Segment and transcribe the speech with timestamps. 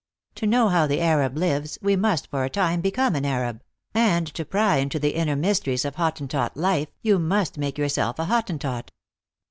[0.33, 3.61] To know how the Arab lives, we must for a time become an Arab;
[3.93, 8.17] and to pry into the inner mysteries of Hotten tot life, you must make yourself
[8.17, 8.89] a Hottentot."